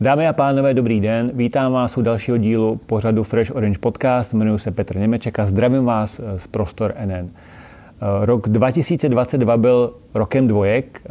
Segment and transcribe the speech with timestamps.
[0.00, 1.30] Dámy a pánové, dobrý den.
[1.34, 4.34] Vítám vás u dalšího dílu pořadu Fresh Orange Podcast.
[4.34, 7.30] Jmenuji se Petr Němeček a zdravím vás z Prostor NN.
[8.20, 11.02] Rok 2022 byl rokem dvojek,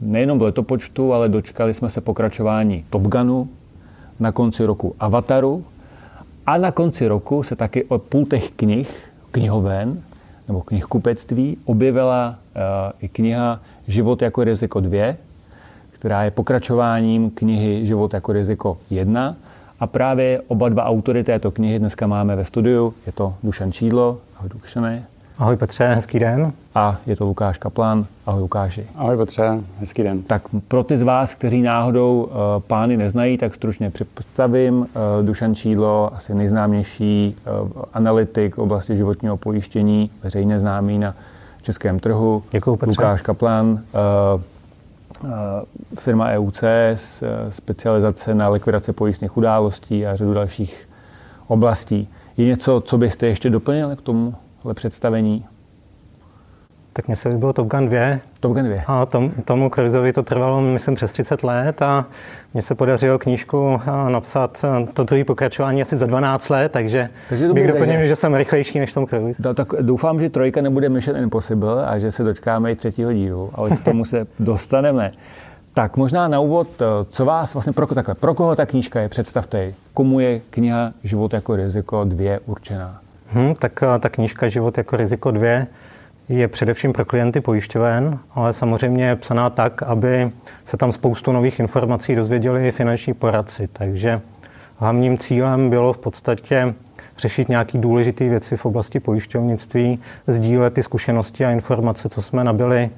[0.00, 3.48] nejenom v letopočtu, ale dočkali jsme se pokračování Top Gunu,
[4.20, 5.64] na konci roku Avataru
[6.46, 10.02] a na konci roku se taky od půl těch knih, knihoven
[10.48, 12.38] nebo knihkupectví, objevila
[13.00, 15.14] i kniha Život jako riziko 2,
[16.02, 19.36] která je pokračováním knihy Život jako riziko 1.
[19.80, 22.94] A právě oba dva autory této knihy dneska máme ve studiu.
[23.06, 24.18] Je to Dušan Čídlo.
[24.36, 25.04] Ahoj Dušane.
[25.38, 26.52] Ahoj Petře, hezký den.
[26.74, 28.06] A je to Lukáš Kaplan.
[28.26, 28.86] Ahoj Lukáši.
[28.94, 30.22] Ahoj Petře, hezký den.
[30.22, 32.30] Tak pro ty z vás, kteří náhodou uh,
[32.66, 34.78] pány neznají, tak stručně představím.
[34.78, 34.86] Uh,
[35.26, 41.14] Dušan Čídlo, asi nejznámější uh, analytik v oblasti životního pojištění, veřejně známý na
[41.62, 42.42] českém trhu.
[42.50, 42.90] Děkuji, Petře.
[42.90, 43.80] Lukáš Kaplan,
[45.98, 46.64] firma EUC,
[47.48, 50.88] specializace na likvidace pojistných událostí a řadu dalších
[51.46, 52.08] oblastí.
[52.36, 55.44] Je něco, co byste ještě doplnili k tomuhle představení?
[56.92, 58.00] Tak mně se líbilo Top Gun 2.
[58.40, 58.76] Top Gun 2.
[58.86, 62.06] A tom, tomu Cruiseovi to trvalo, myslím, přes 30 let a
[62.54, 67.68] mně se podařilo knížku napsat to druhé pokračování asi za 12 let, takže, takže bych
[67.68, 68.08] doplnil, že...
[68.08, 69.42] že jsem rychlejší než Tom Cruise.
[69.44, 73.50] No, tak doufám, že trojka nebude Mission Impossible a že se dočkáme i třetího dílu,
[73.54, 75.12] ale k tomu se dostaneme.
[75.74, 76.68] Tak možná na úvod,
[77.10, 81.32] co vás vlastně pro, takhle, pro koho ta knížka je, představte, komu je kniha Život
[81.32, 83.00] jako riziko 2 určená?
[83.26, 85.48] Hmm, tak ta knížka Život jako riziko 2
[86.38, 90.30] je především pro klienty pojišťoven, ale samozřejmě je psaná tak, aby
[90.64, 93.68] se tam spoustu nových informací dozvěděli i finanční poradci.
[93.72, 94.20] Takže
[94.76, 96.74] hlavním cílem bylo v podstatě
[97.18, 102.90] řešit nějaké důležité věci v oblasti pojišťovnictví, sdílet ty zkušenosti a informace, co jsme nabili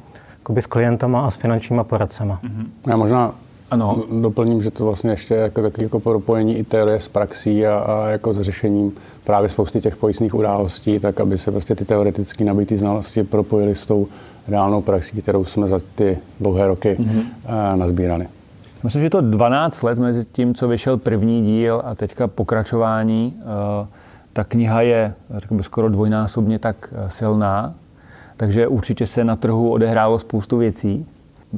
[0.61, 2.41] s klientama a s finančníma poradcema.
[2.87, 3.35] Já možná
[3.71, 4.05] ano.
[4.21, 8.35] Doplním, že to vlastně ještě jako, jako propojení i teorie s praxí a, a jako
[8.35, 8.93] s řešením
[9.25, 13.87] právě spousty těch pojistných událostí, tak aby se prostě ty teoretické nabité znalosti propojily s
[13.87, 14.07] tou
[14.49, 17.21] reálnou praxí, kterou jsme za ty dlouhé roky mm-hmm.
[17.21, 18.29] uh, nazbírali.
[18.83, 23.35] Myslím, že to 12 let mezi tím, co vyšel první díl a teďka pokračování.
[23.37, 23.87] Uh,
[24.35, 27.75] ta kniha je, řekl bych, skoro dvojnásobně tak eh, silná,
[28.37, 31.07] takže určitě se na trhu odehrálo spoustu věcí.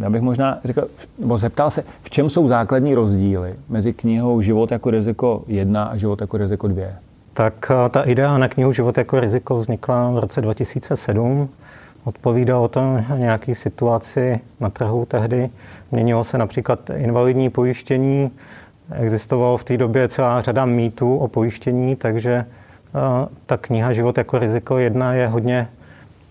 [0.01, 4.73] Já bych možná řekl, nebo zeptal se, v čem jsou základní rozdíly mezi knihou Život
[4.73, 6.85] jako riziko 1 a Život jako riziko 2?
[7.33, 11.49] Tak eh, ta idea na knihu Život jako riziko vznikla v roce 2007.
[12.05, 15.51] Odpovídá o tom nějaký situaci na trhu tehdy.
[15.91, 18.31] Měnilo se například invalidní pojištění.
[18.93, 24.39] Existovalo v té době celá řada mýtů o pojištění, takže eh, ta kniha Život jako
[24.39, 25.69] riziko 1 je hodně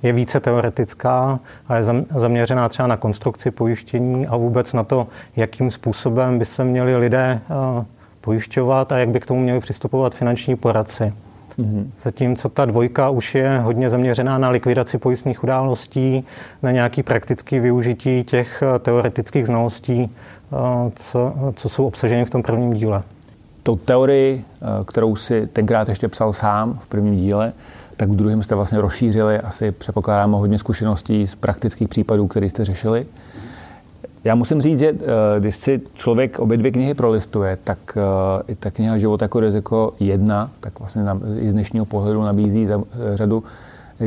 [0.06, 1.84] je více teoretická a je
[2.16, 7.40] zaměřená třeba na konstrukci pojištění a vůbec na to, jakým způsobem by se měli lidé
[7.42, 7.86] eh,
[8.22, 11.14] pojišťovat a jak by k tomu měli přistupovat finanční poradci.
[11.60, 11.86] Mm-hmm.
[12.04, 16.26] Zatímco ta dvojka už je hodně zaměřená na likvidaci pojistných událostí,
[16.64, 20.56] na nějaký praktický využití těch eh, teoretických znalostí, eh,
[20.96, 23.04] co, co jsou obsaženy v tom prvním díle.
[23.64, 24.46] Tou teorii,
[24.86, 27.54] kterou si tenkrát ještě psal sám v prvním díle,
[27.98, 32.66] tak v druhém jste vlastně rozšířili asi, předpokládám, hodně zkušeností z praktických případů, které jste
[32.66, 33.06] řešili.
[34.26, 38.56] Já musím říct, že eh, když si člověk obě dvě knihy prolistuje, tak eh, i
[38.56, 41.04] ta kniha Život jako riziko jedna, tak vlastně
[41.40, 42.78] i z dnešního pohledu nabízí eh,
[43.18, 43.44] řadu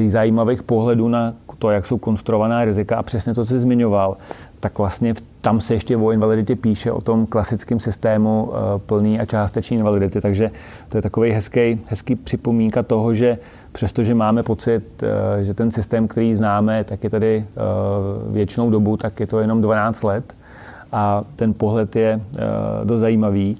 [0.06, 4.16] zajímavých pohledů na to, jak jsou konstruovaná rizika a přesně to, co jsi zmiňoval,
[4.60, 8.52] tak vlastně tam se ještě o invaliditě píše o tom klasickém systému
[8.86, 10.50] plný a částečný invalidity, takže
[10.88, 13.38] to je takový hezký, hezký připomínka toho, že
[13.72, 17.60] přestože máme pocit, eh, že ten systém, který známe, tak je tady eh,
[18.32, 20.34] většinou dobu, tak je to jenom 12 let
[20.92, 22.38] a ten pohled je eh,
[22.84, 23.58] dost zajímavý.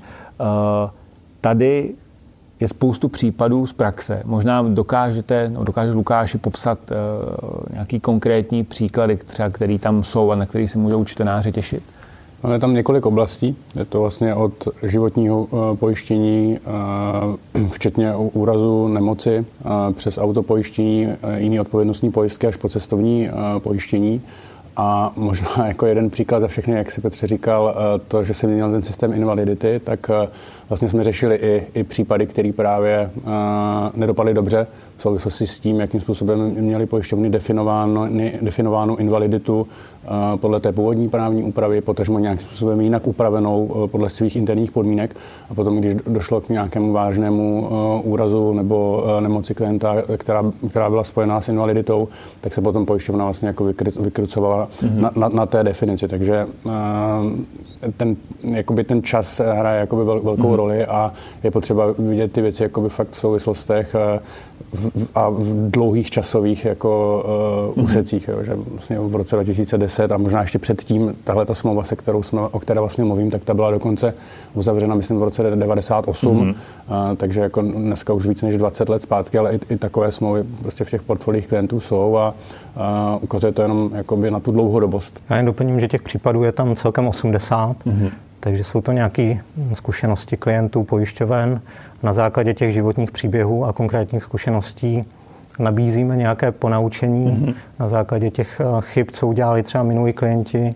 [1.41, 1.95] Tady
[2.61, 4.23] je spoustu případů z praxe.
[4.25, 6.79] Možná dokážete, no dokáže Lukáši popsat
[7.73, 11.83] nějaký konkrétní příklady, třeba, který tam jsou a na který si můžou čtenáři těšit.
[12.43, 13.57] Máme tam několik oblastí.
[13.77, 16.59] Je to vlastně od životního eh, pojištění,
[17.55, 24.23] eh, včetně úrazu, nemoci, eh, přes autopojištění, jiný odpovědnostní pojistky až po cestovní pojištění.
[24.77, 27.75] A možná jako jeden příklad za všechny, jak si Petře říkal,
[28.09, 30.11] to, že se měnil ten systém invalidity, tak
[30.69, 33.11] vlastně jsme řešili i, i případy, které právě
[33.95, 34.67] nedopadly dobře
[34.99, 38.09] v souvislosti s tím, jakým způsobem měli pojišťovny definováno,
[38.43, 39.98] definovánu invaliditu eh,
[40.37, 45.17] podle té původní právní úpravy, potažmo nějakým způsobem jinak upravenou eh, podle svých interních podmínek.
[45.51, 51.05] A potom, když došlo k nějakému vážnému eh, úrazu nebo nemoci klienta, která, která byla
[51.05, 52.09] spojená s invaliditou,
[52.41, 53.65] tak se potom pojišťovna vlastně jako
[54.01, 55.01] vykrucovala mm-hmm.
[55.01, 56.09] na, na, na té definici.
[56.09, 56.47] Takže
[57.97, 60.55] ten, jakoby ten čas hraje jakoby velkou mm-hmm.
[60.55, 61.13] roli a
[61.43, 63.97] je potřeba vidět ty věci jakoby fakt v souvislostech
[65.15, 67.25] a v dlouhých časových jako
[67.77, 71.85] uh, úsecích, jo, že vlastně v roce 2010 a možná ještě předtím tahle ta smlouva,
[71.85, 74.15] se kterou jsme, o které vlastně mluvím, tak ta byla dokonce
[74.55, 76.55] uzavřena, myslím, v roce 98, mm-hmm.
[77.17, 80.85] takže jako dneska už víc než 20 let zpátky, ale i, i takové smlouvy prostě
[80.85, 82.35] v těch portfoliích klientů jsou a
[82.77, 82.83] uh,
[83.21, 85.23] ukazuje to jenom jakoby na tu dlouhodobost.
[85.31, 88.11] Já jen doplním, že těch případů je tam celkem 80, mm-hmm.
[88.41, 89.41] takže jsou to nějaké
[89.73, 91.61] zkušenosti klientů, pojišťoven,
[92.03, 95.05] na základě těch životních příběhů a konkrétních zkušeností
[95.59, 97.55] nabízíme nějaké ponaučení mm-hmm.
[97.79, 100.75] na základě těch eh, chyb, co udělali třeba minulí klienti,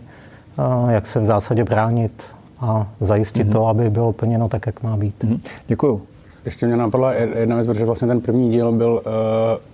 [0.58, 2.22] eh, jak se v zásadě bránit
[2.60, 3.52] a zajistit mm-hmm.
[3.52, 5.24] to, aby bylo plněno tak, jak má být.
[5.24, 5.40] Mm-hmm.
[5.66, 6.02] Děkuju.
[6.44, 9.12] Ještě mě napadla jedna věc, protože vlastně ten první díl byl uh,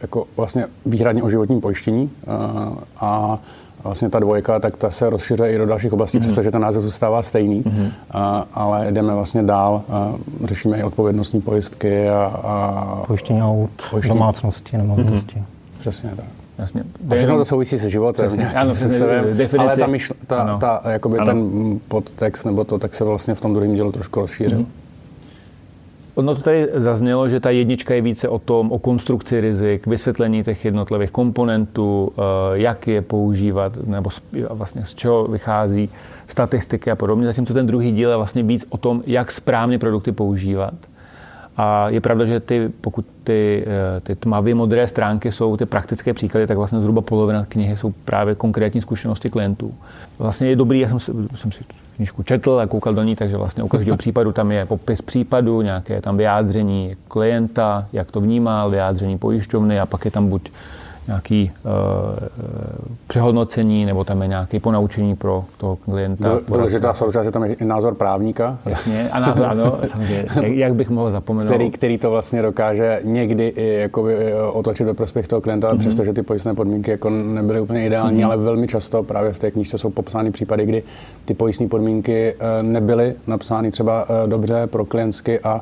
[0.02, 3.38] jako vlastně výhradně o životním pojištění uh, a
[3.84, 6.22] vlastně ta dvojka, tak ta se rozšiřuje i do dalších oblastí, mm-hmm.
[6.22, 7.90] přestože ten název zůstává stejný, mm-hmm.
[8.10, 10.12] a, ale jdeme vlastně dál, a
[10.44, 14.18] řešíme i odpovědnostní pojistky a, a pojištění aut, pojištění.
[14.18, 15.36] domácnosti, nemovitosti.
[15.36, 15.80] Mm-hmm.
[15.80, 16.24] Přesně tak.
[16.58, 16.82] Jasně.
[17.10, 18.26] A všechno to souvisí se životem.
[18.26, 19.58] Přesně, ano, přesně, definici.
[19.58, 21.50] Ale ta, myšl, ta, ta, jakoby ten
[21.88, 24.58] podtext nebo to, tak se vlastně v tom druhém dílu trošku rozšířil.
[24.58, 24.87] Mm-hmm.
[26.18, 30.42] Ono to tady zaznělo, že ta jednička je více o tom, o konstrukci rizik, vysvětlení
[30.42, 32.22] těch jednotlivých komponentů, eh,
[32.52, 34.10] jak je používat, nebo
[34.50, 35.90] vlastně z čeho vychází
[36.26, 37.26] statistiky a podobně.
[37.26, 40.74] Zatímco ten druhý díl je vlastně víc o tom, jak správně produkty používat.
[41.56, 46.14] A je pravda, že ty, pokud ty, eh, ty tmavě modré stránky jsou ty praktické
[46.14, 49.74] příklady, tak vlastně zhruba polovina knihy jsou právě konkrétní zkušenosti klientů.
[50.18, 50.98] Vlastně je dobrý, já jsem,
[51.34, 51.64] jsem si
[51.98, 55.62] knižku četl a koukal do ní, takže vlastně u každého případu tam je popis případu,
[55.62, 60.50] nějaké tam vyjádření klienta, jak to vnímal, vyjádření pojišťovny a pak je tam buď
[61.08, 61.70] nějaký uh,
[63.06, 66.40] přehodnocení, nebo tam je nějaké ponaučení pro toho klienta.
[66.48, 68.58] Důležitá součást je tam i názor právníka.
[68.66, 70.24] Jasně, a názor, ano, samozřejmě.
[70.42, 71.48] Jak, jak bych mohl zapomenout.
[71.48, 75.78] Který, který to vlastně dokáže někdy i jakoby otočit ve prospěch toho klienta, mm-hmm.
[75.78, 78.26] přestože ty pojistné podmínky jako nebyly úplně ideální, mm-hmm.
[78.26, 80.82] ale velmi často právě v té knižce jsou popsány případy, kdy
[81.24, 85.60] ty pojistné podmínky nebyly napsány třeba dobře pro klientsky a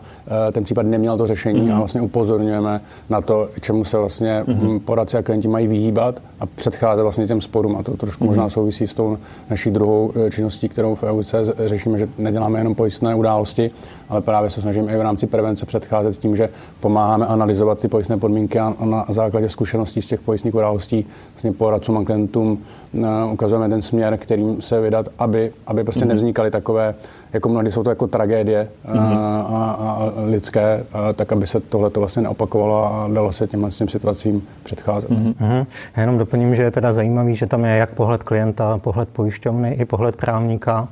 [0.52, 1.75] ten případ neměl to řešení mm-hmm.
[1.75, 4.81] a vlastně upozorňujeme na to, čemu se vlastně mm-hmm.
[4.81, 7.76] poradci a klienti mají vyhýbat a předcházet vlastně těm sporům.
[7.76, 8.28] A to trošku mm-hmm.
[8.28, 9.18] možná souvisí s tou
[9.50, 11.34] naší druhou eh, činností, kterou v EUC
[11.64, 13.70] řešíme, že neděláme jenom pojistné události,
[14.08, 16.48] ale právě se snažíme i v rámci prevence předcházet tím, že
[16.80, 21.98] pomáháme analyzovat ty pojistné podmínky a na základě zkušeností z těch pojistných událostí vlastně poradcům
[21.98, 22.58] a klientům
[22.94, 26.08] eh, ukazujeme ten směr, kterým se vydat, aby, aby prostě mm-hmm.
[26.08, 26.94] nevznikaly takové
[27.36, 29.18] jako mnohdy jsou to jako tragédie mm-hmm.
[29.54, 33.70] a, a lidské, a, tak aby se tohle to vlastně neopakovalo a dalo se těm,
[33.70, 35.10] těm situacím předcházet.
[35.10, 35.66] Mm-hmm.
[35.96, 39.72] Já jenom doplním, že je teda zajímavý, že tam je jak pohled klienta, pohled pojišťovny
[39.72, 40.88] i pohled právníka.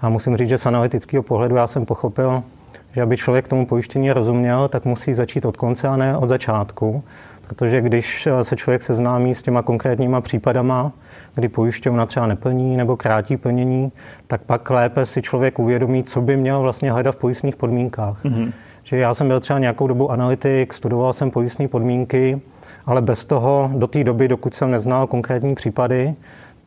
[0.00, 2.42] A musím říct, že z analytického pohledu já jsem pochopil,
[2.92, 7.02] že aby člověk tomu pojištění rozuměl, tak musí začít od konce a ne od začátku.
[7.48, 10.92] Protože když se člověk seznámí s těma konkrétníma případama,
[11.34, 13.92] kdy pojišťovna třeba neplní nebo krátí plnění,
[14.26, 18.24] tak pak lépe si člověk uvědomí, co by měl vlastně hledat v pojistných podmínkách.
[18.24, 18.52] Mm-hmm.
[18.82, 22.40] Že já jsem byl třeba nějakou dobu analytik, studoval jsem pojistné podmínky,
[22.86, 26.14] ale bez toho do té doby, dokud jsem neznal konkrétní případy,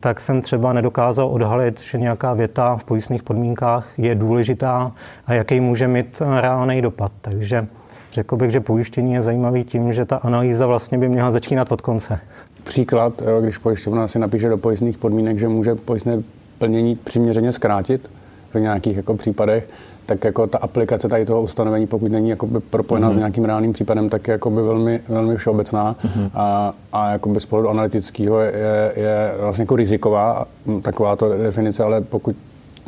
[0.00, 4.92] tak jsem třeba nedokázal odhalit, že nějaká věta v pojistných podmínkách je důležitá
[5.26, 7.12] a jaký může mít reálný dopad.
[7.20, 7.66] Takže
[8.12, 11.80] řekl bych, že pojištění je zajímavý tím, že ta analýza vlastně by měla začínat od
[11.80, 12.18] konce.
[12.64, 16.22] Příklad, jo, když pojišťovna si napíše do pojistných podmínek, že může pojistné
[16.58, 18.10] plnění přiměřeně zkrátit
[18.54, 19.68] v nějakých jako případech,
[20.06, 23.14] tak jako ta aplikace tady toho ustanovení, pokud není jakoby propojená mm-hmm.
[23.14, 26.30] s nějakým reálným případem, tak je jakoby velmi, velmi všeobecná mm-hmm.
[26.34, 28.52] a, a jakoby z pohledu analytického je,
[28.96, 30.46] je vlastně jako riziková
[30.82, 32.36] taková to definice, ale pokud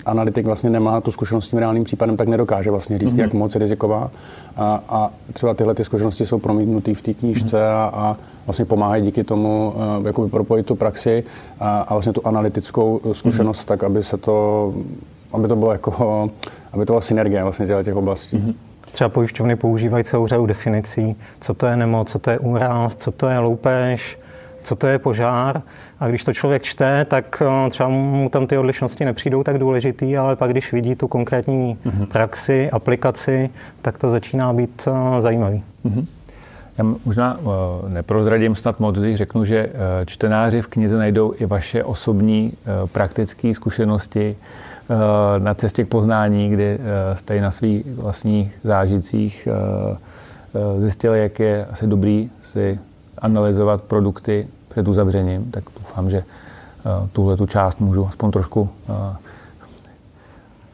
[0.07, 3.21] analytik vlastně nemá tu zkušenost s tím reálným případem, tak nedokáže vlastně říct, mm-hmm.
[3.21, 4.11] jak moc je riziková.
[4.57, 7.77] A, a třeba tyhle ty zkušenosti jsou promítnuté v té knížce mm-hmm.
[7.77, 11.25] a, a vlastně pomáhají díky tomu uh, jakoby propojit tu praxi
[11.61, 13.69] a, a vlastně tu analytickou zkušenost mm-hmm.
[13.69, 14.75] tak, aby se to,
[15.33, 16.31] aby to bylo jako,
[16.73, 18.37] aby to byla synergie vlastně těch oblastí.
[18.37, 18.55] Mm-hmm.
[18.93, 23.11] Třeba pojišťovny používají celou řadu definicí, co to je nemoc, co to je úraz, co
[23.11, 24.19] to je loupež,
[24.65, 25.63] co to je požár.
[26.01, 30.17] A když to člověk čte, tak eh, třeba mu tam ty odlišnosti nepřijdou tak důležitý,
[30.17, 32.07] ale pak když vidí tu konkrétní mm-hmm.
[32.07, 33.51] praxi, aplikaci,
[33.83, 35.63] tak to začíná být eh, zajímavý.
[35.85, 36.05] Mm-hmm.
[36.79, 37.53] Já možná uh,
[37.89, 39.71] neprozradím snad moc, když řeknu, že
[40.07, 42.53] čtenáři v knize najdou i vaše osobní
[42.93, 44.37] praktické zkušenosti
[45.39, 46.79] na cestě k poznání, kdy
[47.15, 49.49] jste na svých vlastních zážitcích
[50.79, 52.79] zjistili, jak je asi dobrý si
[53.19, 56.25] analyzovat produkty před uzavřením, tak doufám, že
[57.13, 58.69] tuhle tu část můžu aspoň trošku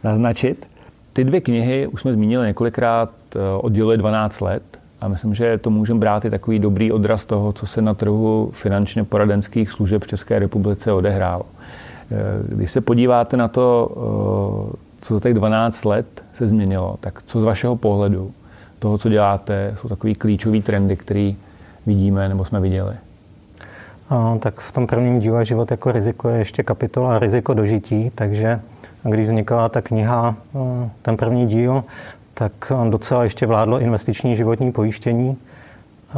[0.05, 0.67] naznačit.
[1.13, 4.63] Ty dvě knihy, už jsme zmínili několikrát, eh, odděluje 12 let
[5.01, 8.51] a myslím, že to můžeme brát i takový dobrý odraz toho, co se na trhu
[8.55, 11.43] finančně poradenských služeb v České republice odehrálo.
[12.11, 12.17] Eh,
[12.55, 17.41] když se podíváte na to, eh, co za těch 12 let se změnilo, tak co
[17.41, 18.33] z vašeho pohledu,
[18.79, 21.37] toho, co děláte, jsou takový klíčový trendy, který
[21.87, 22.95] vidíme nebo jsme viděli?
[24.11, 28.61] A, tak v tom prvním díle Život jako riziko je ještě kapitola Riziko dožití, takže
[29.03, 30.35] když vznikala ta kniha,
[31.03, 31.85] ten první díl,
[32.35, 32.53] tak
[32.91, 35.37] docela ještě vládlo investiční životní pojištění.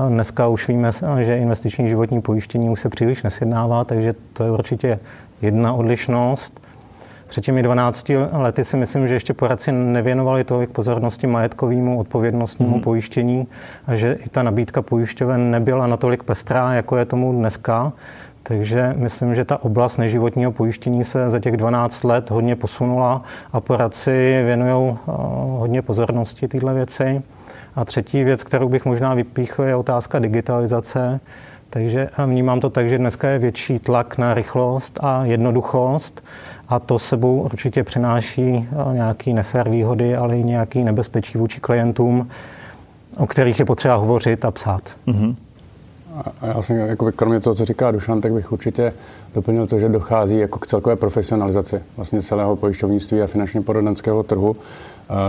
[0.08, 4.98] Dneska už víme, že investiční životní pojištění už se příliš nesjednává, takže to je určitě
[5.42, 6.61] jedna odlišnost.
[7.32, 12.80] Před těmi 12 lety si myslím, že ještě poradci nevěnovali tolik pozornosti majetkovému odpovědnostnímu hmm.
[12.80, 13.46] pojištění
[13.86, 17.92] a že i ta nabídka pojišťoven nebyla natolik pestrá, jako je tomu dneska.
[18.42, 23.22] Takže myslím, že ta oblast neživotního pojištění se za těch 12 let hodně posunula
[23.52, 25.12] a poradci věnují eh,
[25.58, 27.22] hodně pozornosti tyhle věci.
[27.76, 31.20] A třetí věc, kterou bych možná vypíchl, je otázka digitalizace.
[31.72, 36.22] Takže vnímám to tak, že dneska je větší tlak na rychlost a jednoduchost
[36.68, 42.28] a to sebou určitě přináší eh, nějaké nefér výhody, ale i nějaký nebezpečí vůči klientům,
[43.16, 44.82] o kterých je potřeba hovořit a psát.
[45.06, 45.34] Mm-hmm.
[46.40, 48.92] A já jsem, jako kromě toho, co říká Dušan, tak bych určitě
[49.34, 54.56] doplnil to, že dochází jako k celkové profesionalizaci vlastně celého pojišťovnictví a finančně poradenského trhu,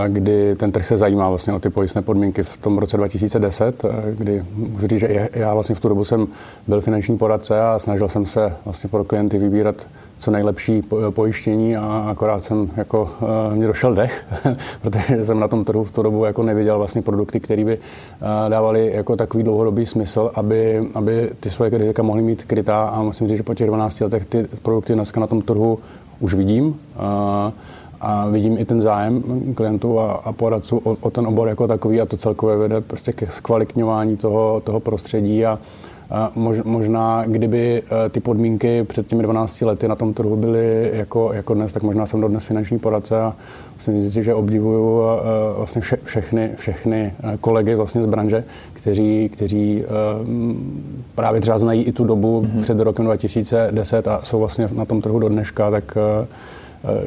[0.07, 4.45] kdy ten trh se zajímá vlastně o ty pojistné podmínky v tom roce 2010, kdy
[4.55, 6.27] můžu říct, že já vlastně v tu dobu jsem
[6.67, 9.85] byl finanční poradce a snažil jsem se vlastně pro klienty vybírat
[10.23, 14.25] co nejlepší pojištění a akorát jsem jako, uh, mě došel dech,
[14.81, 18.49] protože jsem na tom trhu v tu dobu jako neviděl vlastně produkty, které by uh,
[18.49, 23.27] dávaly jako takový dlouhodobý smysl, aby, aby ty svoje rizika mohly mít krytá a musím
[23.27, 25.79] říct, že po těch 12 letech ty produkty dneska na tom trhu
[26.19, 26.79] už vidím.
[28.05, 29.23] A vidím i ten zájem
[29.55, 33.13] klientů a, a poradců o, o ten obor jako takový a to celkově vede prostě
[33.13, 35.59] ke zkvalitňování toho, toho prostředí a,
[36.65, 41.53] možná, kdyby e, ty podmínky před těmi 12 lety na tom trhu byly jako, jako
[41.53, 43.33] dnes, tak možná jsem dodnes finanční poradce a
[43.75, 48.43] musím říct, že obdivuju e, vlastně vše, všechny, všechny e, kolegy vlastně z branže,
[48.73, 49.83] kteří, kteří
[51.15, 52.61] právě třeba znají i tu dobu mm-hmm.
[52.61, 55.97] před rokem 2010 a jsou vlastně na tom trhu do dneška, tak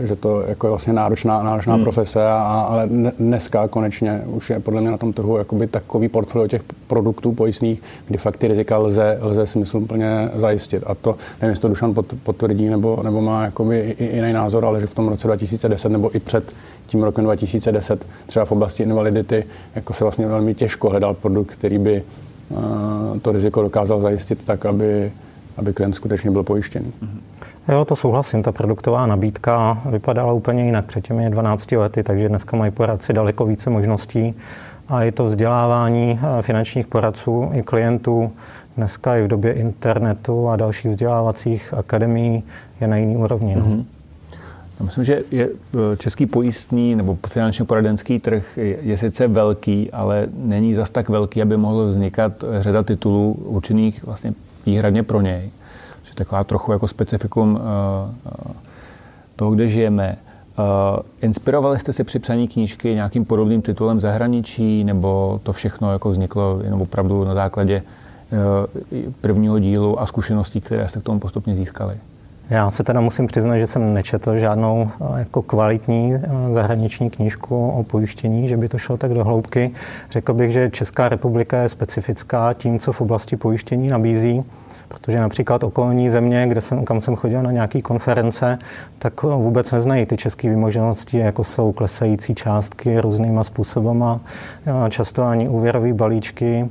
[0.04, 1.82] že to jako je vlastně náročná, náročná hmm.
[1.82, 6.48] profese, a, ale dneska konečně už je podle mě na tom trhu jakoby takový portfolio
[6.48, 10.82] těch produktů pojistných, kdy fakt ty rizika lze, lze smysluplně zajistit.
[10.86, 14.80] A to, nevím, jestli to Dušan potvrdí nebo, nebo má jakoby i jiný názor, ale
[14.80, 16.54] že v tom roce 2010 nebo i před
[16.86, 21.78] tím rokem 2010 třeba v oblasti invalidity jako se vlastně velmi těžko hledal produkt, který
[21.78, 22.02] by
[22.48, 25.12] uh, to riziko dokázal zajistit tak, aby,
[25.56, 26.92] aby klient skutečně byl pojištěný.
[27.02, 27.20] Hmm.
[27.68, 28.42] Jo, to souhlasím.
[28.42, 33.46] Ta produktová nabídka vypadala úplně jinak před těmi 12 lety, takže dneska mají poradci daleko
[33.46, 34.34] více možností
[34.88, 38.32] a je to vzdělávání eh, finančních poradců i klientů
[38.76, 42.42] dneska i v době internetu a dalších vzdělávacích akademií
[42.80, 43.56] je na jiný úrovni.
[43.56, 43.64] No.
[43.64, 43.84] Mm-hmm.
[44.80, 50.74] Myslím, že je eh, český pojistný nebo finančně poradenský trh je, sice velký, ale není
[50.74, 54.34] zas tak velký, aby mohl vznikat řada titulů určených vlastně
[54.66, 55.50] výhradně pro něj
[56.16, 58.52] taková trochu jako specifikum eh, eh,
[59.36, 60.16] toho, kde žijeme.
[60.58, 66.10] Uh, inspirovali jste se při psaní knížky nějakým podobným titulem zahraničí, nebo to všechno jako
[66.10, 67.82] vzniklo jenom opravdu na základě
[69.20, 71.96] prvního dílu a zkušeností, které jste k tomu postupně získali?
[72.50, 76.14] Já se teda musím přiznat, že jsem nečetl žádnou jako kvalitní
[76.54, 79.70] zahraniční knížku o pojištění, že by to šlo tak do hloubky.
[80.10, 84.44] Řekl bych, že Česká republika je specifická tím, co v oblasti pojištění nabízí
[84.88, 88.58] protože například okolní země, kde jsem, kam jsem chodil na nějaké konference,
[88.98, 94.20] tak vůbec neznají ty české vymoženosti, jako jsou klesající částky různýma způsobama,
[94.88, 96.68] často ani úvěrové balíčky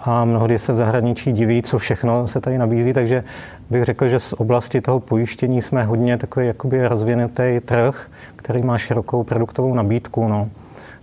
[0.00, 3.24] a mnohdy se v zahraničí diví, co všechno se tady nabízí, takže
[3.70, 8.78] bych řekl, že z oblasti toho pojištění jsme hodně takový jakoby rozvinutý trh, který má
[8.78, 10.28] širokou produktovou nabídku.
[10.28, 10.48] No.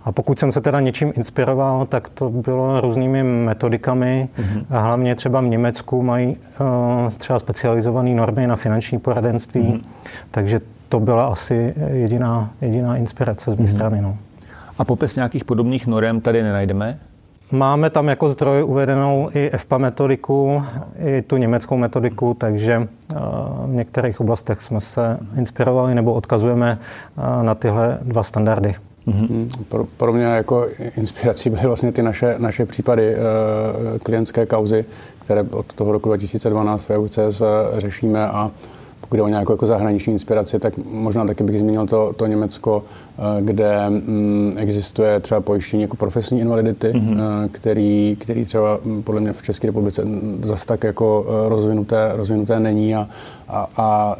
[0.04, 4.28] A pokud jsem se teda něčím inspiroval, tak to bylo různými metodikami.
[4.38, 4.64] Mm-hmm.
[4.70, 9.80] A hlavně třeba v Německu mají uh, třeba specializované normy na finanční poradenství, mm-hmm.
[10.30, 13.74] takže to byla asi jediná, jediná inspirace z mé mm-hmm.
[13.74, 14.02] strany.
[14.02, 14.16] No.
[14.78, 16.98] A popis nějakých podobných norm tady nenajdeme?
[17.52, 20.62] Máme tam jako zdroj uvedenou i EFPA metodiku,
[20.98, 22.86] i tu německou metodiku, takže uh,
[23.66, 26.78] v některých oblastech jsme se inspirovali nebo odkazujeme
[27.16, 28.74] uh, na tyhle dva standardy.
[29.08, 29.48] Mm-hmm.
[29.68, 33.18] Pro, pro mě jako inspirací byly vlastně ty naše, naše případy e,
[34.02, 34.84] klientské kauzy,
[35.24, 37.42] které od toho roku 2012 v EUCS
[37.78, 38.50] řešíme a
[39.00, 42.82] pokud je o nějakou jako zahraniční inspiraci, tak možná taky bych zmínil to, to Německo,
[43.40, 47.48] kde mm, existuje třeba pojištění jako profesní invalidity, mm-hmm.
[47.52, 50.02] který, který třeba mm, podle mě v České republice
[50.42, 53.08] zase tak jako rozvinuté, rozvinuté není a,
[53.48, 54.16] a, a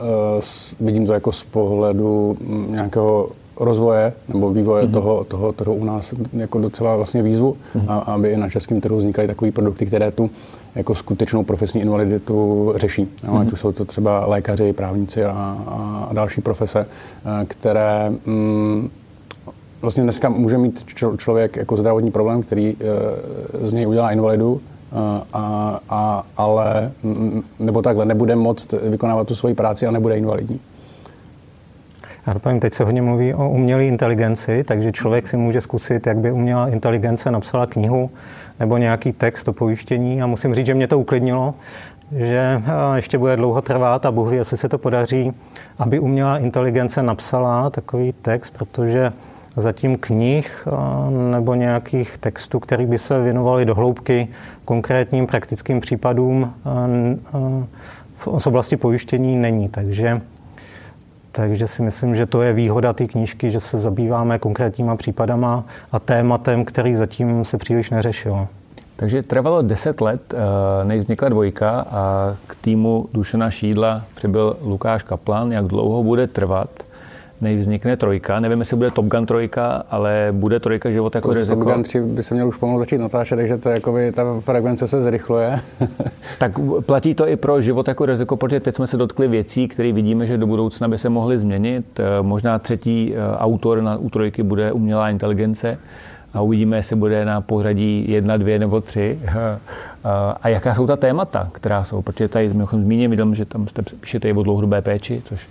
[0.81, 4.93] vidím to jako z pohledu mm, nějakého rozvoje nebo vývoje mm-hmm.
[4.93, 7.85] toho, toho trhu u nás jako docela vlastně výzvu, mm-hmm.
[7.89, 10.31] a, aby i na českém trhu vznikaly takové produkty, které tu
[10.75, 13.09] jako skutečnou profesní invaliditu řeší.
[13.25, 13.41] No, mm-hmm.
[13.41, 15.31] Ať už jsou to třeba lékaři, právníci a,
[15.67, 18.91] a další profese, eh, které mm,
[19.85, 20.85] vlastně dneska může mít
[21.17, 22.77] člověk jako zdravotní problém, který e,
[23.67, 24.61] z něj udělá invalidu,
[24.93, 26.93] a, eh, a, a, ale,
[27.59, 30.61] nebo takhle, nebude moct vykonávat tu svoji práci a nebude invalidní.
[32.27, 36.19] Já dopovím, teď se hodně mluví o umělé inteligenci, takže člověk si může zkusit, jak
[36.19, 38.11] by umělá inteligence napsala knihu
[38.61, 41.55] nebo nějaký text o pojištění a musím říct, že mě to uklidnilo,
[42.17, 42.63] že
[42.95, 45.33] ještě bude dlouho trvat a Bůh ví, jestli se to podaří,
[45.79, 49.13] aby umělá inteligence napsala takový text, protože
[49.57, 50.69] zatím knih
[51.31, 54.29] nebo nějakých textů, které by se věnovaly do hloubky
[54.65, 56.55] konkrétním praktickým případům
[58.17, 59.69] v oblasti pojištění není.
[59.69, 60.21] Takže
[61.37, 65.99] takže si myslím, že to je výhoda té knížky, že se zabýváme konkrétníma případama a
[65.99, 68.49] tématem, který zatím se příliš neřešil.
[68.97, 75.03] Takže trvalo 10 let, eh, než vznikla dvojka a k týmu Dušana Šídla přibyl Lukáš
[75.03, 75.53] Kaplan.
[75.53, 76.71] Jak dlouho bude trvat,
[77.41, 78.41] než vznikne trojka.
[78.41, 81.65] Nevím, jestli bude Top Gun trojka, ale bude trojka život jako to riziko.
[81.65, 84.89] Top Gun 3 by se měl už pomalu začít natáčet, takže to jakoby, ta frekvence
[84.89, 85.61] se zrychluje.
[86.39, 86.53] tak
[86.87, 90.27] platí to i pro život jako riziko, protože teď jsme se dotkli věcí, které vidíme,
[90.27, 92.01] že do budoucna by se mohly změnit.
[92.01, 95.79] Eh, možná třetí eh, autor na u trojky bude umělá inteligence
[96.35, 99.19] a uvidíme, jestli bude na pořadí jedna, dvě nebo tři.
[100.43, 102.03] A jaká jsou ta témata, která jsou?
[102.03, 105.47] Protože tady mimochodem zmíním, že tam jste píšete i o dlouhodobé péči, což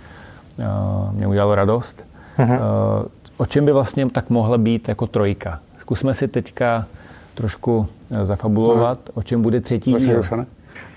[1.12, 2.04] mě udělalo radost.
[2.38, 2.58] Uh-huh.
[3.36, 5.60] O čem by vlastně tak mohla být jako trojka?
[5.78, 6.86] Zkusme si teďka
[7.34, 9.12] trošku e, zafabulovat, uh-huh.
[9.14, 10.22] o čem bude třetí díl.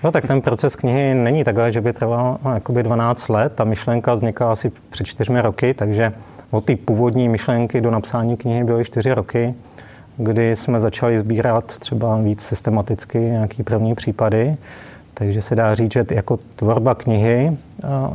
[0.04, 3.52] No tak ten proces knihy není takhle, že by trval no, jakoby 12 let.
[3.54, 6.12] Ta myšlenka vznikla asi před čtyřmi roky, takže
[6.50, 9.54] od té původní myšlenky do napsání knihy byly čtyři roky,
[10.16, 14.56] kdy jsme začali sbírat třeba víc systematicky nějaký první případy.
[15.18, 17.56] Takže se dá říct, že jako tvorba knihy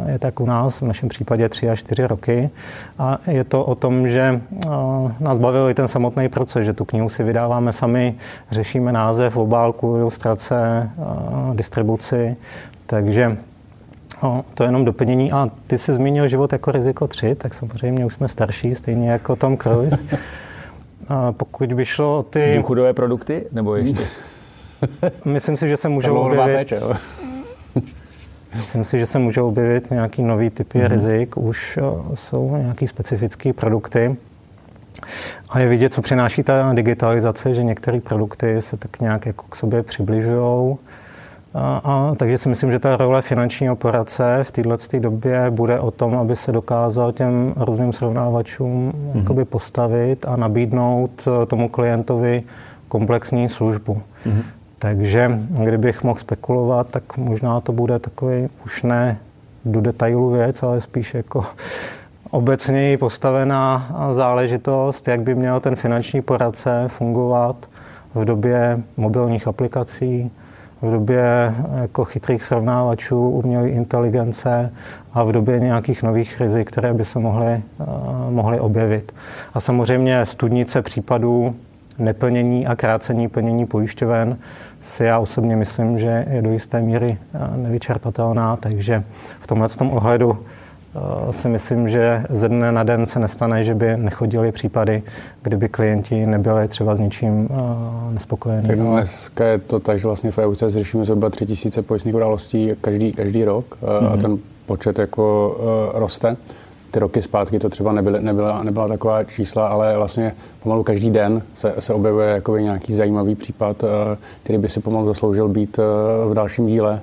[0.07, 2.49] je tak u nás, v našem případě tři až čtyři roky.
[2.99, 4.41] A je to o tom, že
[5.19, 8.15] nás bavil i ten samotný proces, že tu knihu si vydáváme sami,
[8.51, 10.89] řešíme název, obálku, ilustrace,
[11.53, 12.35] distribuci.
[12.85, 13.37] Takže
[14.23, 15.31] No, to je jenom doplnění.
[15.31, 19.35] A ty jsi zmínil život jako riziko 3, tak samozřejmě už jsme starší, stejně jako
[19.35, 19.97] Tom Cruise.
[21.07, 22.53] A pokud by šlo o ty...
[22.57, 23.45] Důchodové produkty?
[23.51, 24.03] Nebo ještě?
[25.25, 26.73] Myslím si, že se můžou objevit...
[28.55, 30.87] Myslím si, že se můžou objevit nějaký nový typy mm-hmm.
[30.87, 31.79] rizik, už
[32.15, 34.15] jsou nějaký specifické produkty.
[35.49, 39.55] A je vidět, co přináší ta digitalizace, že některé produkty se tak nějak jako k
[39.55, 40.77] sobě přibližují.
[41.53, 45.91] A, a, takže si myslím, že ta role finanční operace v této době bude o
[45.91, 49.45] tom, aby se dokázal těm různým srovnávačům mm-hmm.
[49.45, 52.43] postavit a nabídnout eh, tomu klientovi
[52.87, 54.01] komplexní službu.
[54.25, 54.43] Mm-hmm.
[54.83, 59.17] Takže kdybych mohl spekulovat, tak možná to bude takový už ne
[59.65, 61.45] do detailu věc, ale spíš jako
[62.31, 67.55] obecněji postavená záležitost, jak by měl ten finanční poradce fungovat
[68.15, 70.31] v době mobilních aplikací,
[70.81, 74.71] v době jako chytrých srovnávačů, umělé inteligence
[75.13, 77.61] a v době nějakých nových rizik, které by se mohly,
[78.29, 79.15] mohly objevit.
[79.53, 81.55] A samozřejmě studnice případů
[81.99, 84.37] neplnění a krácení plnění pojišťoven
[84.83, 89.03] si já osobně myslím, že je do jisté míry eh, nevyčerpatelná, takže
[89.39, 93.75] v tomhle tom ohledu eh, si myslím, že ze dne na den se nestane, že
[93.75, 95.03] by nechodili případy,
[95.41, 98.67] kdyby klienti nebyli třeba s ničím eh, nespokojení.
[98.67, 103.11] Tak dneska je to tak, že vlastně v EUC řešíme zhruba 3000 pojistných událostí každý,
[103.11, 104.07] každý rok mm-hmm.
[104.07, 104.21] a mhm.
[104.21, 105.57] ten počet jako
[105.93, 106.35] roste
[106.93, 111.41] ty roky zpátky to třeba nebyly, nebyla, nebyla taková čísla, ale vlastně pomalu každý den
[111.56, 115.84] se, se objevuje jako nějaký zajímavý případ, eh, který by si pomalu zasloužil být eh,
[116.29, 117.01] v dalším díle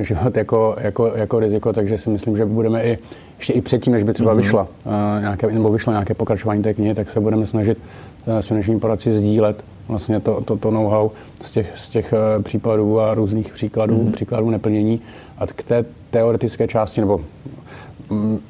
[0.00, 2.98] eh, život jako, jako, jako riziko, takže si myslím, že budeme i
[3.38, 4.36] ještě i předtím, než by třeba mm-hmm.
[4.36, 4.66] vyšla
[5.20, 7.78] nějaké, nebo vyšlo nějaké pokračování té knihy, tak se budeme snažit
[8.26, 13.14] s finančním poradci sdílet vlastně to, to, to know-how z těch, z těch případů a
[13.14, 14.12] různých příkladů, mm-hmm.
[14.12, 15.00] příkladů neplnění.
[15.38, 17.20] A k té teoretické části, nebo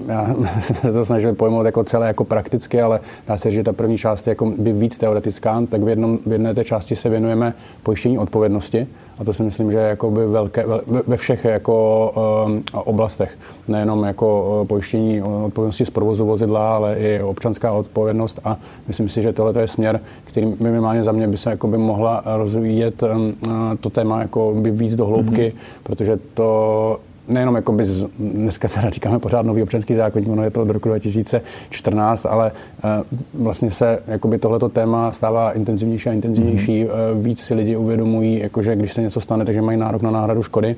[0.09, 3.65] já jsme se to snažili pojmout jako celé jako prakticky, ale dá se říct, že
[3.65, 6.97] ta první část je jako by víc teoretická, tak v, jednom, v jedné té části
[6.97, 8.87] se věnujeme pojištění odpovědnosti,
[9.19, 10.65] a to si myslím, že je jakoby velké,
[11.07, 12.13] ve všech jako
[12.47, 13.39] um, oblastech.
[13.69, 18.41] Nejenom jako uh, pojištění odpovědnosti z provozu vozidla, ale i občanská odpovědnost.
[18.45, 18.57] A
[18.87, 23.03] myslím si, že tohle je směr, který minimálně za mě by se jakoby mohla rozvíjet
[23.03, 23.35] um,
[23.81, 25.83] to téma jako by víc do hloubky, mm-hmm.
[25.83, 27.01] protože to
[27.33, 27.85] nejenom jako by
[28.19, 32.53] dneska teda říkáme pořád nový občanský zákonník, ono je to od roku 2014, ale
[32.85, 36.85] uh, vlastně se jakoby tohleto téma stává intenzivnější a intenzivnější.
[36.85, 37.23] Mm-hmm.
[37.23, 40.77] Víc si lidi uvědomují, jakože když se něco stane, takže mají nárok na náhradu škody.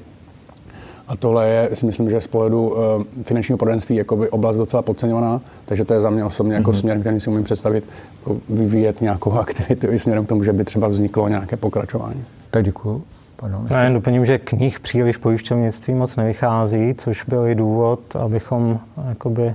[1.09, 2.77] A tohle je, si myslím, že z pohledu uh,
[3.23, 6.75] finančního poradenství jakoby oblast docela podceňovaná, takže to je za mě osobně jako mm-hmm.
[6.75, 7.85] směr, který si umím představit,
[8.21, 12.25] jako vyvíjet nějakou aktivitu i směrem k tomu, že by třeba vzniklo nějaké pokračování.
[12.51, 13.03] Tak děkuji.
[13.37, 18.81] Pardon, Já jen doplním, že knih příliš pojišťovnictví moc nevychází, což byl i důvod, abychom
[19.09, 19.55] jakoby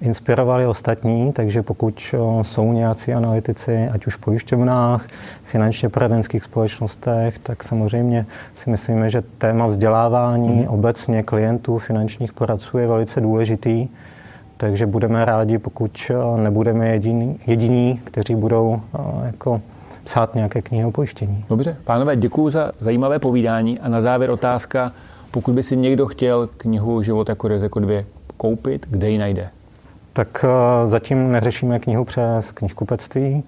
[0.00, 5.06] inspirovali ostatní, takže pokud jsou nějací analytici, ať už v pojišťovnách,
[5.44, 10.68] finančně poradenských společnostech, tak samozřejmě si myslíme, že téma vzdělávání mm.
[10.68, 13.88] obecně klientů, finančních poradců je velice důležitý,
[14.56, 18.80] takže budeme rádi, pokud nebudeme jediní, jediní kteří budou
[19.26, 19.60] jako
[20.04, 21.44] psát nějaké knihy o pojištění.
[21.48, 24.92] Dobře, pánové, děkuji za zajímavé povídání a na závěr otázka,
[25.30, 28.04] pokud by si někdo chtěl knihu Život jako riziko 2
[28.36, 29.48] koupit, kde ji najde?
[30.12, 30.48] Tak eh,
[30.86, 33.44] zatím neřešíme knihu přes knihkupectví.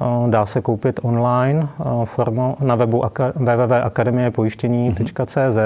[0.00, 3.02] Eh, dá se koupit online eh, formou na webu
[3.34, 5.58] www.akademiepojištění.cz.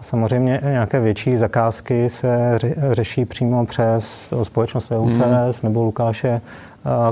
[0.00, 2.58] Samozřejmě nějaké větší zakázky se
[2.90, 5.52] řeší přímo přes společnost VUCS hmm.
[5.62, 6.40] nebo Lukáše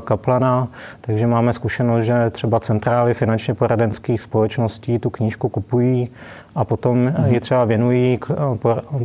[0.04, 0.68] Kaplana,
[1.00, 6.10] takže máme zkušenost, že třeba centrály finančně poradenských společností tu knížku kupují
[6.54, 7.32] a potom mm-hmm.
[7.32, 8.18] ji třeba věnují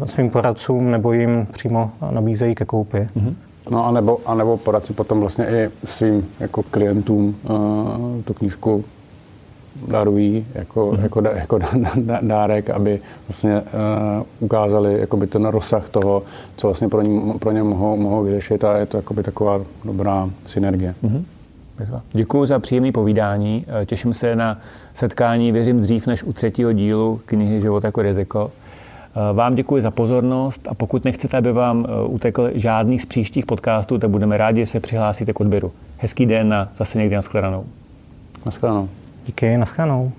[0.06, 2.97] svým poradcům nebo jim přímo nabízejí ke koupi.
[3.17, 3.34] Mm-hmm.
[3.71, 8.84] No a nebo, a nebo poradci potom vlastně i svým jako klientům uh, tu knížku
[9.88, 11.04] darují jako, mm-hmm.
[11.04, 11.60] jako, jako
[12.22, 16.24] dárek, aby vlastně uh, ukázali jakoby ten rozsah toho,
[16.56, 20.30] co vlastně pro ně, pro ně mohou, mohou vyřešit a je to jakoby taková dobrá
[20.46, 20.96] synergie.
[21.04, 21.24] Mm-hmm.
[22.13, 23.66] Děkuji za příjemné povídání.
[23.82, 24.60] Eh, těším se na
[24.94, 28.52] setkání, věřím dřív než u třetího dílu knihy Život jako riziko.
[28.52, 33.98] Eh, vám děkuji za pozornost a pokud nechcete, aby vám utekl žádný z příštích podcastů,
[33.98, 35.72] tak budeme rádi, že se přihlásíte k odběru.
[35.98, 37.66] Hezký den a zase někdy na shledanou.
[38.46, 38.90] Na shledanou.
[39.28, 40.12] Díky, nashledanou.